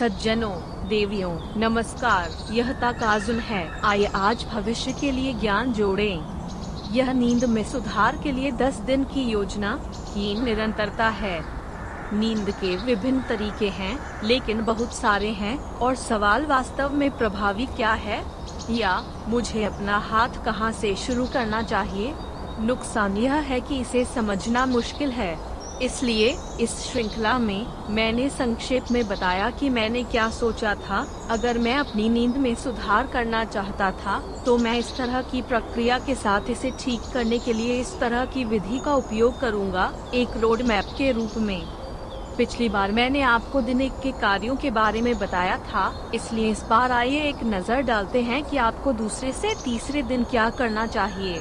[0.00, 6.22] सज्जनों, देवियों, नमस्कार, यह ताकाजुल है। आइए आज भविष्य के लिए ज्ञान जोड़ें।
[6.92, 11.44] यह नींद में सुधार के लिए 10 दिन की योजना की निरंतरता है।
[12.12, 17.92] नींद के विभिन्न तरीके हैं, लेकिन बहुत सारे हैं, और सवाल वास्तव में प्रभावी क्या
[17.92, 18.24] है?
[18.70, 22.14] या मुझे अपना हाथ कहाँ से शुरू करना चाहिए?
[22.60, 25.49] नुकसान यह है कि इसे समझना मुश्किल है।
[25.82, 26.28] इसलिए
[26.60, 32.08] इस श्रृंखला में मैंने संक्षेप में बताया कि मैंने क्या सोचा था। अगर मैं अपनी
[32.08, 36.70] नींद में सुधार करना चाहता था तो मैं इस तरह की प्रक्रिया के साथ इसे
[36.80, 41.10] ठीक करने के लिए इस तरह की विधि का उपयोग करूँगा, एक रोड मैप के
[41.12, 41.62] रूप में।
[42.36, 46.62] पिछली बार मैंने आपको दिन एक के कार्यों के बारे में बताया था, इसलिए इस
[46.62, 51.40] बार आइए एक नज़र डालते हैं कि आपको दूसरे से तीसरे दिन क्या करना चाहिए।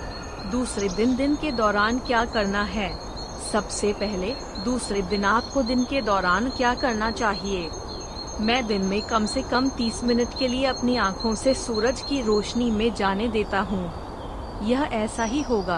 [0.51, 2.90] दूसरे दिन दिन के दौरान क्या करना है।
[3.52, 4.34] सबसे पहले
[4.66, 7.70] दूसरे दिन आपको दिन के दौरान क्या करना चाहिए?
[8.41, 12.21] मैं दिन में कम से कम 30 मिनट के लिए अपनी आँखों से सूरज की
[12.21, 13.85] रोशनी में जाने देता हूँ।
[14.63, 15.77] यह ऐसा ही होगा।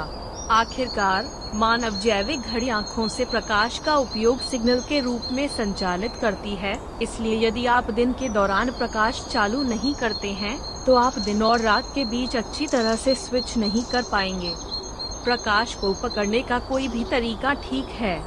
[0.52, 6.56] आखिरकार, मानव जैविक घड़ी आँखों से प्रकाश का उपयोग सिग्नल के रूप में संचालित करती
[6.56, 11.44] है। इसलिए यदि आप दिन के दौरान प्रकाश चालू नहीं करते हैं तो आप दिन
[11.44, 14.54] और रात के बीच अच्छी तरह से स्विच नहीं कर पाएँगे।
[15.24, 18.18] प्रकाश को पकड़ने का कोई भी तरीका ठीक है।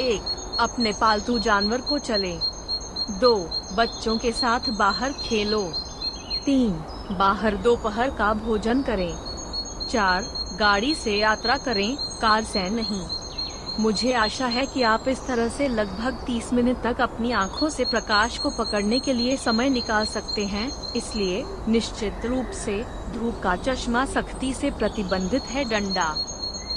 [0.00, 2.36] एक, अपने पालतू जानवर को चले।
[3.10, 3.34] दो,
[3.74, 5.62] बच्चों के साथ बाहर खेलो।
[6.44, 6.72] तीन,
[7.18, 9.14] बाहर दोपहर का भोजन करें।
[9.90, 10.22] चार,
[10.58, 13.06] गाड़ी से यात्रा करें, कार से नहीं।
[13.80, 17.84] मुझे आशा है कि आप इस तरह से लगभग 30 मिनट तक अपनी आँखों से
[17.84, 22.82] प्रकाश को पकड़ने के लिए समय निकाल सकते हैं, इसलिए निश्चित रूप से
[23.14, 26.12] धूप का चश्मा सख्ती से प्रतिबंधित है डंडा।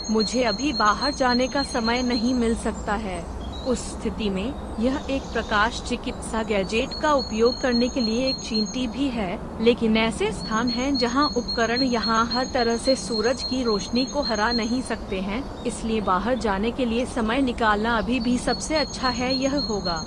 [0.09, 5.21] मुझे अभी बाहर जाने का समय नहीं मिल सकता है। उस स्थिति में यह एक
[5.33, 10.69] प्रकाश चिकित्सा गैजेट का उपयोग करने के लिए एक चींटी भी है, लेकिन ऐसे स्थान
[10.69, 15.43] हैं जहाँ उपकरण यहाँ हर तरह से सूरज की रोशनी को हरा नहीं सकते हैं,
[15.65, 20.03] इसलिए बाहर जाने के लिए समय निकालना अभी भी सबसे अच्छा है यह होगा।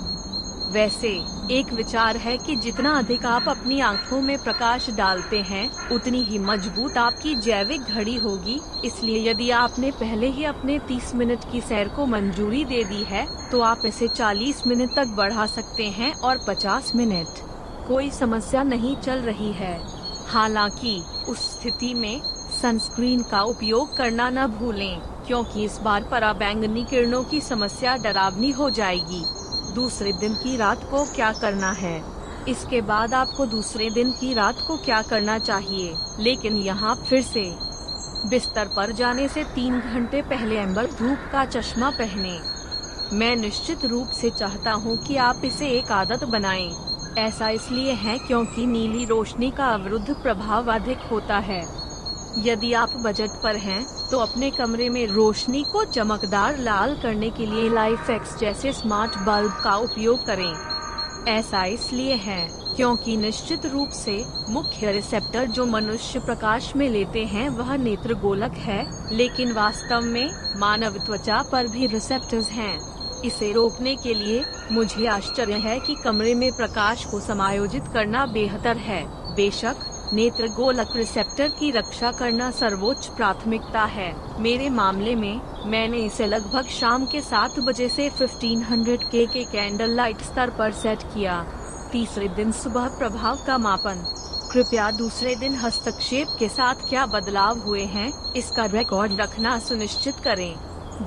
[0.75, 1.09] वैसे,
[1.51, 6.39] एक विचार है कि जितना अधिक आप अपनी आँखों में प्रकाश डालते हैं, उतनी ही
[6.39, 11.87] मज़बूत आपकी जैविक घड़ी होगी। इसलिए यदि आपने पहले ही अपने 30 मिनट की सैर
[11.87, 16.43] को मंजूरी दे दी है तो आप इसे 40 मिनट तक बढ़ा सकते हैं और
[16.47, 17.39] 50 मिनट।
[17.87, 19.79] कोई समस्या नहीं चल रही है।
[20.27, 22.21] हालाँकि, उस स्थिति में
[22.61, 28.69] सनस्क्रीन का उपयोग करना न भूलें, क्योंकि इस बार पराबैंगनी किरणों की समस्या डरावनी हो
[28.69, 29.23] जाएगी।
[29.75, 32.03] दूसरे दिन की रात को क्या करना है?
[32.47, 35.95] इसके बाद आपको दूसरे दिन की रात को क्या करना चाहिए?
[36.19, 37.43] लेकिन यहाँ फिर से,
[38.29, 42.39] बिस्तर पर जाने से तीन घंटे पहले एम्बर धूप का चश्मा पहने।
[43.13, 46.71] मैं निश्चित रूप से चाहता हूँ कि आप इसे एक आदत बनाएँ।
[47.17, 51.84] ऐसा इसलिए है क्योंकि नीली रोशनी का अवरुद्ध प्रभाव अधिक होता है।
[52.37, 57.45] यदि आप बजट पर हैं, तो अपने कमरे में रोशनी को चमकदार लाल करने के
[57.45, 60.53] लिए लाइफ एक्स जैसे स्मार्ट बल्ब का उपयोग करें।
[61.27, 67.47] ऐसा इसलिए है क्योंकि निश्चित रूप से मुख्य रिसेप्टर जो मनुष्य प्रकाश में लेते हैं
[67.49, 72.77] वह नेत्र गोलक है लेकिन वास्तव में मानव त्वचा पर भी रिसेप्टर्स हैं।
[73.21, 78.77] इसे रोकने के लिए मुझे आश्चर्य है कि कमरे में प्रकाश को समायोजित करना बेहतर
[78.77, 79.03] है।
[79.35, 79.75] बेशक
[80.13, 86.65] नेत्र गोलक रिसेप्टर की रक्षा करना सर्वोच्च प्राथमिकता है। मेरे मामले में, मैंने इसे लगभग
[86.65, 91.45] शाम के सात बजे से 1500 के के कैंडल लाइट स्तर पर सेट किया।
[91.91, 94.05] तीसरे दिन सुबह प्रभाव का मापन।
[94.51, 100.55] कृपया दूसरे दिन हस्तक्षेप के साथ क्या बदलाव हुए हैं, इसका रिकॉर्ड रखना सुनिश्चित करें।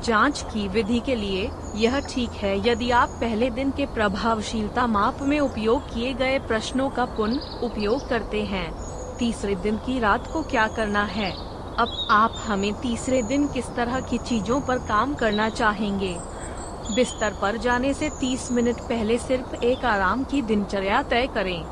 [0.04, 5.18] जाँच की विधि के लिए, यह ठीक है यदि आप पहले दिन के प्रभावशीलता माप
[5.22, 8.87] में उपयोग किए गए प्रश्नों का पुनः उपयोग करते हैं।
[9.18, 11.30] तीसरे दिन की रात को क्या करना है?
[11.78, 16.16] अब आप हमें तीसरे दिन किस तरह की चीज़ों पर काम करना चाहेंगे?
[16.94, 21.64] बिस्तर पर जाने से 30 मिनट पहले सिर्फ़ एक आराम की दिनचर्या तय करें।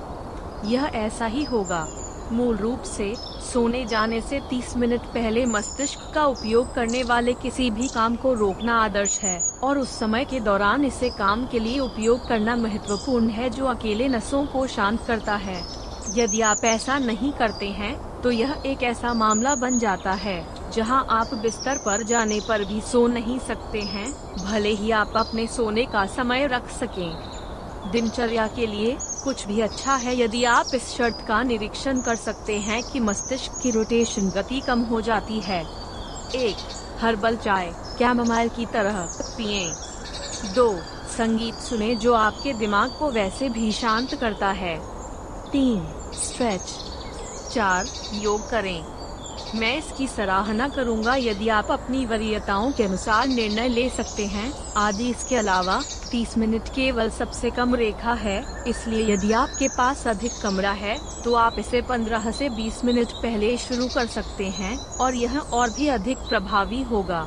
[0.64, 1.86] यह ऐसा ही होगा।
[2.32, 3.14] मूल रूप से,
[3.52, 8.32] सोने जाने से 30 मिनट पहले मस्तिष्क का उपयोग करने वाले किसी भी काम को
[8.34, 13.28] रोकना आदर्श है, और उस समय के दौरान इसे काम के लिए उपयोग करना महत्वपूर्ण
[13.28, 15.75] है जो अकेले नसों को शांत करता है।
[16.14, 21.06] यदि आप ऐसा नहीं करते हैं तो यह एक ऐसा मामला बन जाता है, जहाँ
[21.10, 24.06] आप बिस्तर पर जाने पर भी सो नहीं सकते हैं,
[24.36, 29.94] भले ही आप अपने सोने का समय रख सकें। दिनचर्या के लिए कुछ भी अच्छा
[29.94, 34.60] है यदि आप इस शर्त का निरीक्षण कर सकते हैं कि मस्तिष्क की रोटेशन गति
[34.60, 35.62] कम हो जाती है।
[36.36, 36.56] एक,
[37.00, 39.06] हर्बल चाय, कैमोमाइल की तरह
[39.36, 39.64] पिए।
[40.54, 40.72] दो,
[41.16, 44.76] संगीत सुने जो आपके दिमाग को वैसे भी शांत करता है।
[45.52, 45.80] तीन
[46.18, 46.74] स्ट्रेच
[47.52, 48.84] चार, योग करें।
[49.54, 55.08] मैं इसकी सराहना करूँगा यदि आप अपनी वरीयताओं के अनुसार निर्णय ले सकते हैं। आदि,
[55.10, 55.80] इसके अलावा
[56.10, 61.34] 30 मिनट केवल सबसे कम रेखा है, इसलिए यदि आपके पास अधिक कमरा है तो
[61.36, 65.88] आप इसे 15 से 20 मिनट पहले शुरू कर सकते हैं, और यह और भी
[65.88, 67.26] अधिक प्रभावी होगा।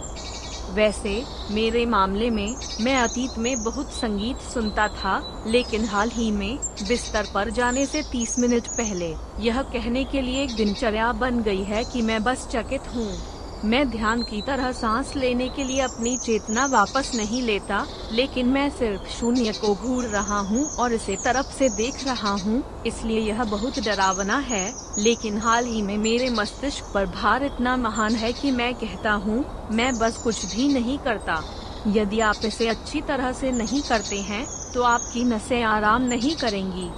[0.69, 6.57] वैसे, मेरे मामले में, मैं अतीत में बहुत संगीत सुनता था, लेकिन हाल ही में,
[6.87, 11.63] बिस्तर पर जाने से 30 मिनट पहले, यह कहने के लिए एक दिनचर्या बन गई
[11.63, 13.28] है कि मैं बस चकित हूँ।
[13.65, 18.69] मैं ध्यान की तरह सांस लेने के लिए अपनी चेतना वापस नहीं लेता, लेकिन मैं
[18.69, 23.43] सिर्फ़ शून्य को घूर रहा हूँ और इसे तरफ़ से देख रहा हूँ, इसलिए यह
[23.43, 28.51] बहुत डरावना है, लेकिन हाल ही में मेरे मस्तिष्क पर भार इतना महान है कि
[28.51, 31.41] मैं कहता हूँ, मैं बस कुछ भी नहीं करता।
[31.87, 36.89] यदि आप इसे अच्छी तरह से नहीं करते हैं तो आपकी नसें आराम नहीं करेंगी।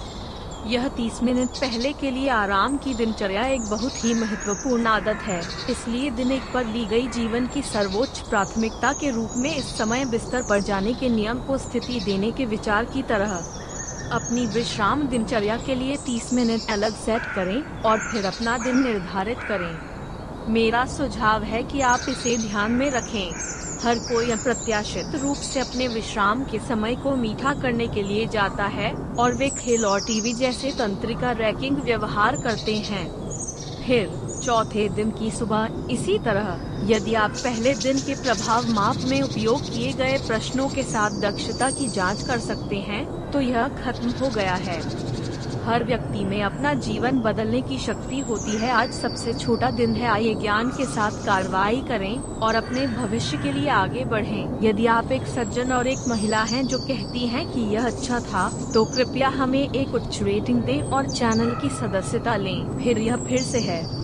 [0.66, 5.40] यह 30 मिनट पहले के लिए आराम की दिनचर्या एक बहुत ही महत्वपूर्ण आदत है।
[5.70, 10.04] इसलिए दिन एक पर ली गई जीवन की सर्वोच्च प्राथमिकता के रूप में इस समय
[10.04, 13.32] बिस्तर पर जाने के नियम को स्थिति देने के विचार की तरह।
[14.12, 19.38] अपनी विश्राम दिनचर्या के लिए 30 मिनट अलग सेट करें और फिर अपना दिन निर्धारित
[19.38, 19.91] करें।
[20.48, 23.30] मेरा सुझाव है कि आप इसे ध्यान में रखें।
[23.84, 28.64] हर कोई अप्रत्याशित रूप से अपने विश्राम के समय को मीठा करने के लिए जाता
[28.64, 33.08] है और वे खेल और टीवी जैसे तंत्रिका रैकिंग व्यवहार करते हैं।
[33.86, 39.22] फिर, चौथे दिन की सुबह, इसी तरह, यदि आप पहले दिन के प्रभाव माप में
[39.22, 44.10] उपयोग किए गए प्रश्नों के साथ दक्षता की जाँच कर सकते हैं तो यह खत्म
[44.10, 45.11] हो गया है।
[45.64, 50.08] हर व्यक्ति में अपना जीवन बदलने की शक्ति होती है। आज सबसे छोटा दिन है।
[50.08, 55.12] आइए ज्ञान के साथ कार्रवाई करें और अपने भविष्य के लिए आगे बढ़ें। यदि आप
[55.12, 59.28] एक सज्जन और एक महिला हैं जो कहती हैं कि यह अच्छा था तो कृपया
[59.28, 64.01] हमें एक उच्च रेटिंग दें और चैनल की सदस्यता लें। फिर यह फिर से है।